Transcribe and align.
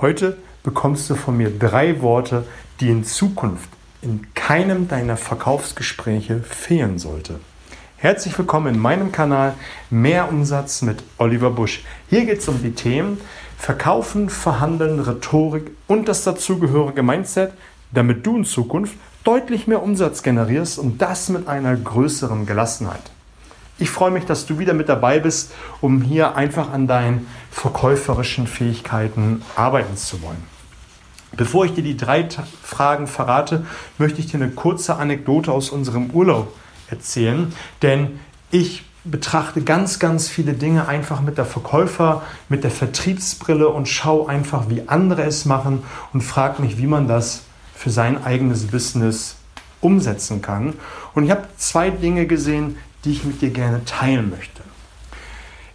Heute 0.00 0.38
bekommst 0.62 1.10
du 1.10 1.14
von 1.14 1.36
mir 1.36 1.50
drei 1.50 2.00
Worte, 2.00 2.46
die 2.80 2.88
in 2.88 3.04
Zukunft 3.04 3.68
in 4.00 4.32
keinem 4.34 4.88
deiner 4.88 5.18
Verkaufsgespräche 5.18 6.40
fehlen 6.40 6.98
sollte. 6.98 7.38
Herzlich 7.98 8.38
willkommen 8.38 8.76
in 8.76 8.80
meinem 8.80 9.12
Kanal 9.12 9.52
Mehr 9.90 10.30
Umsatz 10.30 10.80
mit 10.80 11.02
Oliver 11.18 11.50
Busch. 11.50 11.84
Hier 12.08 12.24
geht 12.24 12.38
es 12.38 12.48
um 12.48 12.62
die 12.62 12.72
Themen 12.72 13.20
Verkaufen, 13.58 14.30
Verhandeln, 14.30 15.00
Rhetorik 15.00 15.70
und 15.86 16.08
das 16.08 16.24
dazugehörige 16.24 17.02
Mindset, 17.02 17.52
damit 17.92 18.24
du 18.24 18.38
in 18.38 18.46
Zukunft 18.46 18.94
deutlich 19.22 19.66
mehr 19.66 19.82
Umsatz 19.82 20.22
generierst 20.22 20.78
und 20.78 21.02
das 21.02 21.28
mit 21.28 21.46
einer 21.46 21.76
größeren 21.76 22.46
Gelassenheit. 22.46 23.02
Ich 23.80 23.88
freue 23.88 24.10
mich, 24.10 24.26
dass 24.26 24.44
du 24.44 24.58
wieder 24.58 24.74
mit 24.74 24.90
dabei 24.90 25.20
bist, 25.20 25.52
um 25.80 26.02
hier 26.02 26.36
einfach 26.36 26.70
an 26.70 26.86
deinen 26.86 27.26
verkäuferischen 27.50 28.46
Fähigkeiten 28.46 29.42
arbeiten 29.56 29.96
zu 29.96 30.20
wollen. 30.20 30.44
Bevor 31.32 31.64
ich 31.64 31.72
dir 31.72 31.82
die 31.82 31.96
drei 31.96 32.28
Fragen 32.62 33.06
verrate, 33.06 33.64
möchte 33.96 34.20
ich 34.20 34.26
dir 34.26 34.36
eine 34.36 34.50
kurze 34.50 34.96
Anekdote 34.96 35.50
aus 35.50 35.70
unserem 35.70 36.10
Urlaub 36.10 36.54
erzählen, 36.90 37.54
denn 37.80 38.20
ich 38.50 38.84
betrachte 39.04 39.62
ganz, 39.62 39.98
ganz 39.98 40.28
viele 40.28 40.52
Dinge 40.52 40.86
einfach 40.86 41.22
mit 41.22 41.38
der 41.38 41.46
Verkäufer, 41.46 42.22
mit 42.50 42.64
der 42.64 42.70
Vertriebsbrille 42.70 43.70
und 43.70 43.88
schaue 43.88 44.28
einfach, 44.28 44.68
wie 44.68 44.88
andere 44.88 45.22
es 45.22 45.46
machen 45.46 45.84
und 46.12 46.20
frage 46.20 46.60
mich, 46.60 46.76
wie 46.76 46.86
man 46.86 47.08
das 47.08 47.44
für 47.74 47.88
sein 47.88 48.22
eigenes 48.22 48.66
Business 48.66 49.36
umsetzen 49.80 50.42
kann. 50.42 50.74
Und 51.14 51.24
ich 51.24 51.30
habe 51.30 51.48
zwei 51.56 51.88
Dinge 51.88 52.26
gesehen, 52.26 52.76
die 53.04 53.12
ich 53.12 53.24
mit 53.24 53.40
dir 53.40 53.50
gerne 53.50 53.84
teilen 53.84 54.30
möchte. 54.30 54.62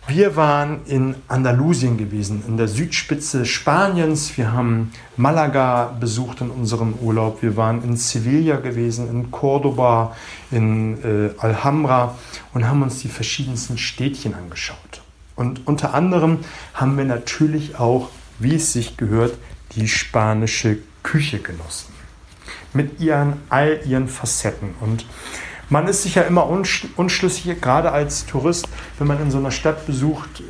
Wir 0.07 0.35
waren 0.35 0.85
in 0.85 1.15
Andalusien 1.27 1.97
gewesen, 1.97 2.43
in 2.47 2.57
der 2.57 2.67
Südspitze 2.67 3.43
Spaniens. 3.43 4.37
Wir 4.37 4.51
haben 4.51 4.91
Malaga 5.17 5.95
besucht 5.99 6.41
in 6.41 6.51
unserem 6.51 6.93
Urlaub. 7.01 7.41
Wir 7.41 7.57
waren 7.57 7.83
in 7.83 7.97
Sevilla 7.97 8.57
gewesen, 8.57 9.09
in 9.09 9.31
Cordoba, 9.31 10.15
in 10.51 11.03
äh, 11.03 11.31
Alhambra 11.39 12.19
und 12.53 12.67
haben 12.67 12.83
uns 12.83 12.99
die 12.99 13.07
verschiedensten 13.07 13.79
Städtchen 13.79 14.35
angeschaut. 14.35 15.01
Und 15.35 15.65
unter 15.65 15.95
anderem 15.95 16.39
haben 16.75 16.97
wir 16.97 17.05
natürlich 17.05 17.79
auch, 17.79 18.09
wie 18.37 18.55
es 18.55 18.73
sich 18.73 18.97
gehört, 18.97 19.33
die 19.75 19.87
spanische 19.87 20.77
Küche 21.01 21.39
genossen. 21.39 21.93
Mit 22.73 22.99
ihren, 22.99 23.33
all 23.49 23.79
ihren 23.87 24.07
Facetten. 24.07 24.75
Und 24.81 25.05
man 25.69 25.87
ist 25.87 26.03
sich 26.03 26.15
ja 26.15 26.23
immer 26.23 26.47
unschlüssig, 26.47 27.61
gerade 27.61 27.91
als 27.91 28.25
Tourist, 28.25 28.67
wenn 28.99 29.07
man 29.07 29.21
in 29.21 29.31
so 29.31 29.37
einer 29.37 29.51
Stadt 29.51 29.85
besucht, 29.85 30.43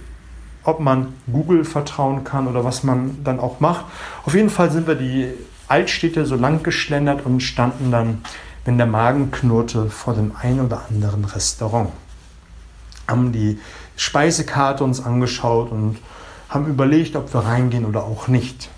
ob 0.64 0.80
man 0.80 1.14
Google 1.32 1.64
vertrauen 1.64 2.24
kann 2.24 2.48
oder 2.48 2.64
was 2.66 2.84
man 2.84 3.24
dann 3.24 3.40
auch 3.40 3.60
macht. 3.60 3.86
Auf 4.26 4.34
jeden 4.34 4.50
Fall 4.50 4.72
sind 4.72 4.88
wir 4.88 4.96
die 4.96 5.32
Altstädte 5.68 6.26
so 6.26 6.36
lang 6.36 6.64
geschlendert 6.64 7.26
und 7.26 7.42
standen 7.42 7.92
dann, 7.92 8.24
wenn 8.66 8.78
der 8.78 8.88
Magen 8.88 9.32
knurrte, 9.32 9.90
vor 9.90 10.16
dem 10.16 10.34
ein 10.42 10.60
oder 10.60 10.86
anderen 10.90 11.26
Restaurant. 11.26 11.92
Haben 13.08 13.32
die 13.32 13.60
Speisekarte 13.96 14.84
uns 14.84 15.04
angeschaut 15.04 15.72
und 15.72 16.00
haben 16.50 16.68
überlegt, 16.68 17.16
ob 17.16 17.34
wir 17.34 17.42
reingehen 17.42 17.86
oder 17.86 18.04
auch 18.04 18.28
nicht. 18.28 18.70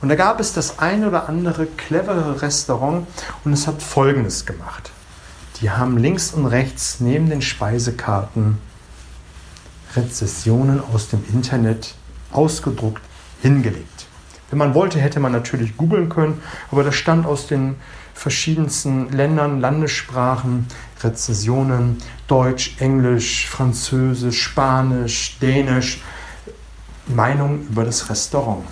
Und 0.00 0.08
da 0.08 0.14
gab 0.14 0.38
es 0.40 0.52
das 0.52 0.78
ein 0.78 1.04
oder 1.04 1.28
andere 1.28 1.66
clevere 1.66 2.42
Restaurant 2.42 3.06
und 3.44 3.52
es 3.52 3.66
hat 3.66 3.82
Folgendes 3.82 4.46
gemacht. 4.46 4.90
Die 5.60 5.70
haben 5.70 5.98
links 5.98 6.32
und 6.32 6.46
rechts 6.46 7.00
neben 7.00 7.28
den 7.28 7.42
Speisekarten 7.42 8.58
Rezessionen 9.96 10.80
aus 10.92 11.08
dem 11.08 11.24
Internet 11.32 11.94
ausgedruckt 12.30 13.02
hingelegt. 13.42 14.06
Wenn 14.50 14.58
man 14.58 14.74
wollte, 14.74 15.00
hätte 15.00 15.20
man 15.20 15.32
natürlich 15.32 15.76
googeln 15.76 16.08
können, 16.08 16.40
aber 16.70 16.84
das 16.84 16.94
stand 16.94 17.26
aus 17.26 17.46
den 17.46 17.76
verschiedensten 18.14 19.10
Ländern, 19.10 19.60
Landessprachen, 19.60 20.66
Rezessionen, 21.02 21.98
Deutsch, 22.26 22.76
Englisch, 22.78 23.48
Französisch, 23.48 24.42
Spanisch, 24.42 25.38
Dänisch, 25.40 26.00
Meinung 27.06 27.66
über 27.68 27.84
das 27.84 28.10
Restaurant. 28.10 28.64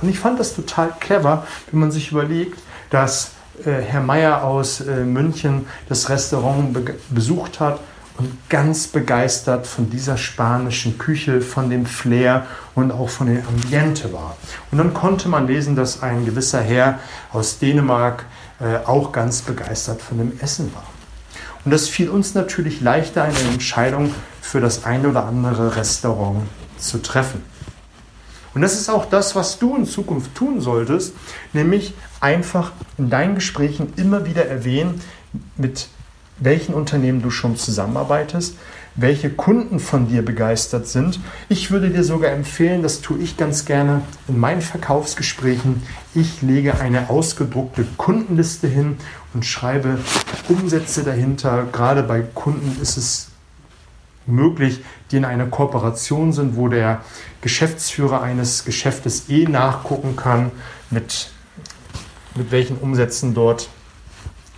Und 0.00 0.08
ich 0.08 0.18
fand 0.18 0.38
das 0.38 0.54
total 0.54 0.92
clever, 1.00 1.46
wenn 1.70 1.80
man 1.80 1.90
sich 1.90 2.10
überlegt, 2.10 2.58
dass 2.90 3.33
Herr 3.62 4.00
Meier 4.00 4.42
aus 4.42 4.80
äh, 4.80 5.04
München 5.04 5.66
das 5.88 6.08
Restaurant 6.08 6.72
be 6.72 6.94
besucht 7.10 7.60
hat 7.60 7.80
und 8.16 8.30
ganz 8.48 8.86
begeistert 8.86 9.66
von 9.66 9.90
dieser 9.90 10.16
spanischen 10.16 10.98
Küche, 10.98 11.40
von 11.40 11.68
dem 11.68 11.84
Flair 11.84 12.46
und 12.74 12.92
auch 12.92 13.08
von 13.08 13.26
dem 13.26 13.42
Ambiente 13.46 14.12
war. 14.12 14.36
Und 14.70 14.78
dann 14.78 14.94
konnte 14.94 15.28
man 15.28 15.46
lesen, 15.46 15.74
dass 15.74 16.02
ein 16.02 16.24
gewisser 16.24 16.60
Herr 16.60 17.00
aus 17.32 17.58
Dänemark 17.58 18.24
äh, 18.60 18.86
auch 18.86 19.10
ganz 19.10 19.42
begeistert 19.42 20.00
von 20.00 20.18
dem 20.18 20.32
Essen 20.40 20.72
war. 20.74 20.86
Und 21.64 21.70
das 21.70 21.88
fiel 21.88 22.08
uns 22.08 22.34
natürlich 22.34 22.80
leichter, 22.80 23.24
eine 23.24 23.38
Entscheidung 23.52 24.14
für 24.40 24.60
das 24.60 24.84
ein 24.84 25.06
oder 25.06 25.24
andere 25.24 25.76
Restaurant 25.76 26.42
zu 26.78 26.98
treffen. 27.02 27.42
Und 28.54 28.62
das 28.62 28.74
ist 28.74 28.88
auch 28.88 29.06
das, 29.06 29.34
was 29.34 29.58
du 29.58 29.76
in 29.76 29.84
Zukunft 29.84 30.34
tun 30.34 30.60
solltest, 30.60 31.14
nämlich 31.52 31.94
einfach 32.20 32.72
in 32.98 33.10
deinen 33.10 33.34
Gesprächen 33.34 33.92
immer 33.96 34.26
wieder 34.26 34.46
erwähnen, 34.46 35.00
mit 35.56 35.88
welchen 36.38 36.74
Unternehmen 36.74 37.22
du 37.22 37.30
schon 37.30 37.56
zusammenarbeitest, 37.56 38.56
welche 38.96 39.30
Kunden 39.30 39.80
von 39.80 40.08
dir 40.08 40.24
begeistert 40.24 40.86
sind. 40.86 41.20
Ich 41.48 41.70
würde 41.70 41.90
dir 41.90 42.04
sogar 42.04 42.30
empfehlen, 42.30 42.82
das 42.82 43.00
tue 43.00 43.18
ich 43.18 43.36
ganz 43.36 43.64
gerne 43.64 44.02
in 44.28 44.38
meinen 44.38 44.62
Verkaufsgesprächen. 44.62 45.82
Ich 46.14 46.42
lege 46.42 46.78
eine 46.80 47.10
ausgedruckte 47.10 47.84
Kundenliste 47.96 48.68
hin 48.68 48.96
und 49.32 49.44
schreibe 49.44 49.98
Umsätze 50.48 51.02
dahinter. 51.02 51.66
Gerade 51.72 52.04
bei 52.04 52.20
Kunden 52.20 52.80
ist 52.80 52.96
es 52.96 53.28
möglich, 54.26 54.80
die 55.10 55.16
in 55.16 55.24
einer 55.24 55.46
Kooperation 55.46 56.32
sind, 56.32 56.56
wo 56.56 56.68
der 56.68 57.02
Geschäftsführer 57.40 58.22
eines 58.22 58.64
Geschäftes 58.64 59.28
eh 59.28 59.44
nachgucken 59.44 60.16
kann, 60.16 60.50
mit, 60.90 61.30
mit 62.34 62.50
welchen 62.50 62.76
Umsätzen 62.78 63.34
dort 63.34 63.68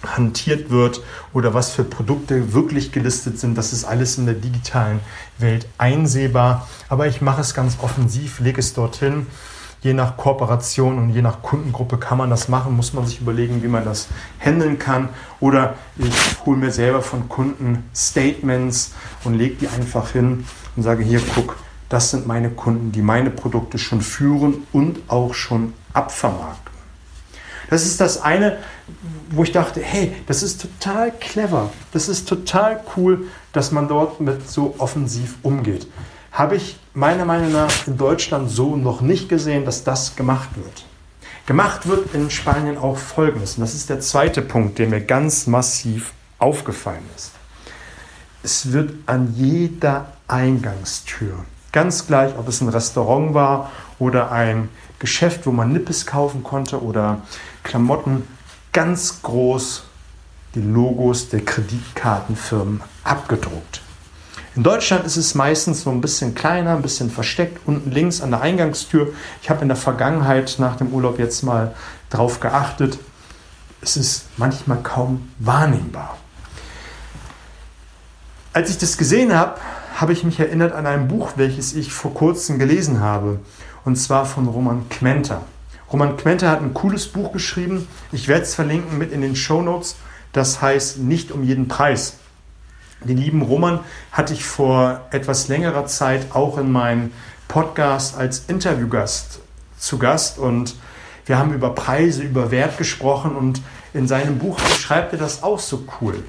hantiert 0.04 0.70
wird 0.70 1.00
oder 1.32 1.54
was 1.54 1.70
für 1.70 1.82
Produkte 1.82 2.52
wirklich 2.52 2.92
gelistet 2.92 3.38
sind. 3.38 3.56
Das 3.56 3.72
ist 3.72 3.84
alles 3.84 4.18
in 4.18 4.26
der 4.26 4.34
digitalen 4.34 5.00
Welt 5.38 5.66
einsehbar. 5.78 6.68
Aber 6.88 7.06
ich 7.06 7.20
mache 7.20 7.40
es 7.40 7.54
ganz 7.54 7.78
offensiv, 7.82 8.40
lege 8.40 8.60
es 8.60 8.74
dorthin 8.74 9.26
Je 9.82 9.92
nach 9.92 10.16
Kooperation 10.16 10.98
und 10.98 11.10
je 11.10 11.22
nach 11.22 11.42
Kundengruppe 11.42 11.98
kann 11.98 12.18
man 12.18 12.30
das 12.30 12.48
machen, 12.48 12.74
muss 12.74 12.92
man 12.92 13.06
sich 13.06 13.20
überlegen, 13.20 13.62
wie 13.62 13.68
man 13.68 13.84
das 13.84 14.08
handeln 14.38 14.78
kann. 14.78 15.10
Oder 15.40 15.74
ich 15.96 16.14
hole 16.44 16.56
mir 16.56 16.70
selber 16.70 17.02
von 17.02 17.28
Kunden 17.28 17.88
Statements 17.94 18.94
und 19.24 19.34
lege 19.34 19.56
die 19.56 19.68
einfach 19.68 20.10
hin 20.10 20.44
und 20.74 20.82
sage, 20.82 21.04
hier, 21.04 21.20
guck, 21.34 21.56
das 21.88 22.10
sind 22.10 22.26
meine 22.26 22.50
Kunden, 22.50 22.90
die 22.90 23.02
meine 23.02 23.30
Produkte 23.30 23.78
schon 23.78 24.00
führen 24.00 24.66
und 24.72 24.98
auch 25.08 25.34
schon 25.34 25.72
abvermarkten. 25.92 26.74
Das 27.70 27.84
ist 27.84 28.00
das 28.00 28.22
eine, 28.22 28.58
wo 29.30 29.42
ich 29.42 29.52
dachte, 29.52 29.80
hey, 29.80 30.12
das 30.26 30.42
ist 30.42 30.60
total 30.62 31.12
clever, 31.12 31.70
das 31.92 32.08
ist 32.08 32.28
total 32.28 32.80
cool, 32.96 33.26
dass 33.52 33.72
man 33.72 33.88
dort 33.88 34.20
mit 34.20 34.48
so 34.48 34.74
offensiv 34.78 35.34
umgeht 35.42 35.86
habe 36.36 36.56
ich 36.56 36.76
meiner 36.96 37.26
Meinung 37.26 37.52
nach 37.52 37.86
in 37.86 37.98
Deutschland 37.98 38.50
so 38.50 38.74
noch 38.74 39.02
nicht 39.02 39.28
gesehen, 39.28 39.66
dass 39.66 39.84
das 39.84 40.16
gemacht 40.16 40.48
wird. 40.56 40.86
Gemacht 41.44 41.86
wird 41.86 42.14
in 42.14 42.30
Spanien 42.30 42.78
auch 42.78 42.96
Folgendes, 42.96 43.56
und 43.56 43.60
das 43.60 43.74
ist 43.74 43.90
der 43.90 44.00
zweite 44.00 44.40
Punkt, 44.40 44.78
der 44.78 44.88
mir 44.88 45.02
ganz 45.02 45.46
massiv 45.46 46.14
aufgefallen 46.38 47.04
ist. 47.14 47.32
Es 48.42 48.72
wird 48.72 48.94
an 49.04 49.34
jeder 49.36 50.06
Eingangstür, 50.26 51.44
ganz 51.70 52.06
gleich, 52.06 52.32
ob 52.38 52.48
es 52.48 52.62
ein 52.62 52.70
Restaurant 52.70 53.34
war 53.34 53.70
oder 53.98 54.32
ein 54.32 54.70
Geschäft, 54.98 55.46
wo 55.46 55.52
man 55.52 55.72
Nippes 55.72 56.06
kaufen 56.06 56.42
konnte 56.42 56.82
oder 56.82 57.20
Klamotten, 57.62 58.26
ganz 58.72 59.20
groß 59.20 59.84
die 60.54 60.62
Logos 60.62 61.28
der 61.28 61.44
Kreditkartenfirmen 61.44 62.80
abgedruckt. 63.04 63.82
In 64.56 64.62
Deutschland 64.62 65.04
ist 65.04 65.18
es 65.18 65.34
meistens 65.34 65.82
so 65.82 65.90
ein 65.90 66.00
bisschen 66.00 66.34
kleiner, 66.34 66.76
ein 66.76 66.80
bisschen 66.80 67.10
versteckt, 67.10 67.60
unten 67.66 67.90
links 67.90 68.22
an 68.22 68.30
der 68.30 68.40
Eingangstür. 68.40 69.12
Ich 69.42 69.50
habe 69.50 69.60
in 69.60 69.68
der 69.68 69.76
Vergangenheit 69.76 70.56
nach 70.58 70.76
dem 70.76 70.94
Urlaub 70.94 71.18
jetzt 71.18 71.42
mal 71.42 71.74
drauf 72.08 72.40
geachtet. 72.40 72.98
Es 73.82 73.98
ist 73.98 74.24
manchmal 74.38 74.78
kaum 74.82 75.28
wahrnehmbar. 75.38 76.16
Als 78.54 78.70
ich 78.70 78.78
das 78.78 78.96
gesehen 78.96 79.34
habe, 79.34 79.60
habe 79.94 80.14
ich 80.14 80.24
mich 80.24 80.40
erinnert 80.40 80.72
an 80.72 80.86
ein 80.86 81.06
Buch, 81.06 81.32
welches 81.36 81.74
ich 81.74 81.92
vor 81.92 82.14
kurzem 82.14 82.58
gelesen 82.58 83.00
habe, 83.00 83.40
und 83.84 83.96
zwar 83.96 84.24
von 84.24 84.48
Roman 84.48 84.88
Kmenter. 84.88 85.42
Roman 85.92 86.16
Kmenter 86.16 86.50
hat 86.50 86.62
ein 86.62 86.72
cooles 86.72 87.08
Buch 87.08 87.30
geschrieben. 87.30 87.86
Ich 88.10 88.26
werde 88.26 88.44
es 88.44 88.54
verlinken 88.54 88.96
mit 88.96 89.12
in 89.12 89.20
den 89.20 89.36
Show 89.36 89.60
Notes. 89.60 89.96
Das 90.32 90.62
heißt 90.62 90.96
Nicht 90.98 91.30
um 91.30 91.44
jeden 91.44 91.68
Preis. 91.68 92.14
Den 93.04 93.18
lieben 93.18 93.42
Roman 93.42 93.80
hatte 94.12 94.32
ich 94.32 94.44
vor 94.44 95.02
etwas 95.10 95.48
längerer 95.48 95.86
Zeit 95.86 96.34
auch 96.34 96.58
in 96.58 96.72
meinem 96.72 97.12
Podcast 97.48 98.16
als 98.16 98.44
Interviewgast 98.48 99.40
zu 99.78 99.98
Gast 99.98 100.38
und 100.38 100.74
wir 101.26 101.38
haben 101.38 101.52
über 101.52 101.74
Preise, 101.74 102.22
über 102.22 102.50
Wert 102.50 102.78
gesprochen 102.78 103.36
und 103.36 103.60
in 103.92 104.06
seinem 104.06 104.38
Buch 104.38 104.60
beschreibt 104.60 105.12
er 105.12 105.18
das 105.18 105.42
auch 105.42 105.58
so 105.58 105.84
cool. 106.00 106.22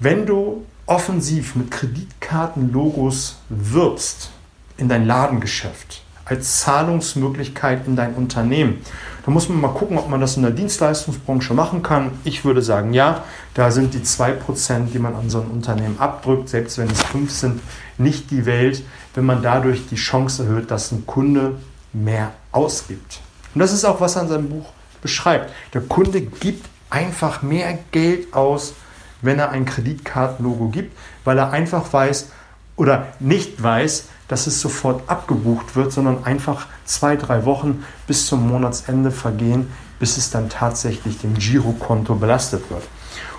Wenn 0.00 0.26
du 0.26 0.64
offensiv 0.86 1.54
mit 1.54 1.70
Kreditkartenlogos 1.70 3.38
wirbst 3.48 4.30
in 4.76 4.88
dein 4.88 5.06
Ladengeschäft, 5.06 6.02
als 6.28 6.60
Zahlungsmöglichkeit 6.60 7.86
in 7.86 7.96
dein 7.96 8.14
Unternehmen. 8.14 8.82
Da 9.24 9.30
muss 9.30 9.48
man 9.48 9.60
mal 9.60 9.68
gucken, 9.68 9.98
ob 9.98 10.08
man 10.08 10.20
das 10.20 10.36
in 10.36 10.42
der 10.42 10.52
Dienstleistungsbranche 10.52 11.54
machen 11.54 11.82
kann. 11.82 12.12
Ich 12.24 12.44
würde 12.44 12.62
sagen, 12.62 12.92
ja, 12.92 13.24
da 13.54 13.70
sind 13.70 13.94
die 13.94 14.00
2%, 14.00 14.86
die 14.92 14.98
man 14.98 15.14
an 15.14 15.30
so 15.30 15.40
ein 15.40 15.48
Unternehmen 15.48 15.98
abdrückt, 15.98 16.48
selbst 16.48 16.78
wenn 16.78 16.90
es 16.90 17.02
5 17.02 17.30
sind, 17.30 17.60
nicht 17.98 18.30
die 18.30 18.46
Welt, 18.46 18.82
wenn 19.14 19.24
man 19.24 19.42
dadurch 19.42 19.86
die 19.88 19.96
Chance 19.96 20.44
erhöht, 20.44 20.70
dass 20.70 20.92
ein 20.92 21.06
Kunde 21.06 21.56
mehr 21.92 22.32
ausgibt. 22.52 23.20
Und 23.54 23.60
das 23.60 23.72
ist 23.72 23.84
auch, 23.84 24.00
was 24.00 24.16
er 24.16 24.22
in 24.22 24.28
seinem 24.28 24.48
Buch 24.48 24.72
beschreibt. 25.02 25.52
Der 25.74 25.80
Kunde 25.80 26.20
gibt 26.20 26.68
einfach 26.90 27.42
mehr 27.42 27.78
Geld 27.90 28.32
aus, 28.34 28.74
wenn 29.20 29.38
er 29.38 29.50
ein 29.50 29.64
Kreditkartenlogo 29.64 30.68
gibt, 30.68 30.96
weil 31.24 31.38
er 31.38 31.50
einfach 31.50 31.92
weiß 31.92 32.30
oder 32.78 33.08
nicht 33.20 33.62
weiß, 33.62 34.08
dass 34.28 34.46
es 34.46 34.60
sofort 34.60 35.02
abgebucht 35.08 35.76
wird, 35.76 35.92
sondern 35.92 36.24
einfach 36.24 36.66
zwei, 36.84 37.16
drei 37.16 37.44
Wochen 37.44 37.84
bis 38.06 38.26
zum 38.26 38.48
Monatsende 38.48 39.10
vergehen, 39.10 39.70
bis 39.98 40.16
es 40.16 40.30
dann 40.30 40.48
tatsächlich 40.48 41.18
dem 41.18 41.34
Girokonto 41.34 42.14
belastet 42.14 42.70
wird. 42.70 42.84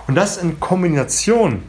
Und 0.07 0.15
das 0.15 0.37
in 0.37 0.59
Kombination, 0.59 1.63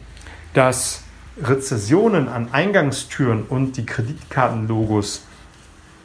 dass 0.53 1.01
Rezessionen 1.41 2.27
an 2.27 2.49
Eingangstüren 2.51 3.43
und 3.43 3.77
die 3.77 3.85
Kreditkartenlogos 3.85 5.23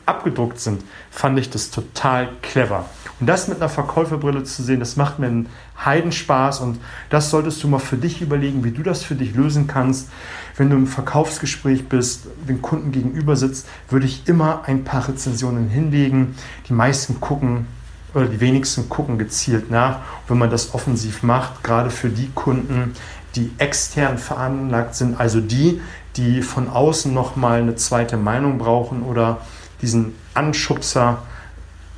abgedruckt 0.06 0.60
sind, 0.60 0.82
fand 1.10 1.38
ich 1.38 1.50
das 1.50 1.70
total 1.70 2.28
clever. 2.42 2.86
Und 3.18 3.26
das 3.26 3.48
mit 3.48 3.58
einer 3.58 3.68
Verkäuferbrille 3.68 4.44
zu 4.44 4.62
sehen, 4.62 4.80
das 4.80 4.96
macht 4.96 5.18
mir 5.18 5.26
einen 5.26 5.48
Heidenspaß 5.84 6.60
und 6.60 6.78
das 7.10 7.30
solltest 7.30 7.62
du 7.62 7.68
mal 7.68 7.78
für 7.78 7.96
dich 7.96 8.20
überlegen, 8.20 8.62
wie 8.62 8.70
du 8.70 8.82
das 8.82 9.02
für 9.02 9.14
dich 9.14 9.34
lösen 9.34 9.66
kannst. 9.66 10.10
Wenn 10.56 10.70
du 10.70 10.76
im 10.76 10.86
Verkaufsgespräch 10.86 11.88
bist, 11.88 12.26
den 12.48 12.60
Kunden 12.62 12.92
gegenüber 12.92 13.36
sitzt, 13.36 13.66
würde 13.88 14.06
ich 14.06 14.28
immer 14.28 14.62
ein 14.66 14.84
paar 14.84 15.08
Rezensionen 15.08 15.68
hinlegen. 15.68 16.34
Die 16.68 16.74
meisten 16.74 17.20
gucken 17.20 17.66
oder 18.14 18.26
die 18.26 18.40
wenigsten 18.40 18.88
gucken 18.88 19.18
gezielt 19.18 19.70
nach. 19.70 19.98
wenn 20.28 20.38
man 20.38 20.50
das 20.50 20.74
offensiv 20.74 21.22
macht, 21.22 21.62
gerade 21.62 21.90
für 21.90 22.08
die 22.08 22.30
Kunden, 22.34 22.94
die 23.34 23.50
extern 23.58 24.18
veranlagt 24.18 24.94
sind, 24.94 25.20
also 25.20 25.40
die, 25.40 25.80
die 26.16 26.40
von 26.42 26.68
außen 26.68 27.12
nochmal 27.12 27.60
eine 27.60 27.76
zweite 27.76 28.16
Meinung 28.16 28.58
brauchen 28.58 29.02
oder 29.02 29.40
diesen 29.82 30.14
Anschubser, 30.34 31.22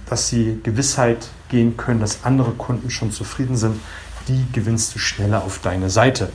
dass 0.06 0.28
sie 0.28 0.60
Gewissheit 0.62 1.28
gehen 1.48 1.76
können, 1.76 2.00
dass 2.00 2.24
andere 2.24 2.52
Kunden 2.52 2.90
schon 2.90 3.10
zufrieden 3.10 3.56
sind, 3.56 3.80
die 4.26 4.46
gewinnst 4.52 4.94
du 4.94 4.98
schneller 4.98 5.42
auf 5.44 5.58
deine 5.60 5.90
Seite. 5.90 6.30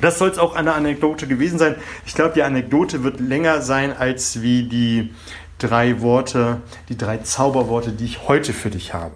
Das 0.00 0.18
soll 0.18 0.30
es 0.30 0.38
auch 0.38 0.54
eine 0.54 0.74
Anekdote 0.74 1.26
gewesen 1.26 1.58
sein. 1.58 1.74
Ich 2.06 2.14
glaube, 2.14 2.34
die 2.34 2.42
Anekdote 2.42 3.02
wird 3.02 3.20
länger 3.20 3.62
sein 3.62 3.96
als 3.96 4.42
wie 4.42 4.64
die 4.64 5.12
drei 5.58 6.00
Worte, 6.00 6.60
die 6.88 6.96
drei 6.96 7.18
Zauberworte, 7.18 7.92
die 7.92 8.04
ich 8.04 8.28
heute 8.28 8.52
für 8.52 8.70
dich 8.70 8.94
habe. 8.94 9.06